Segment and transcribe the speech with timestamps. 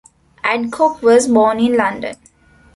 [0.43, 2.15] Adcock was born in London.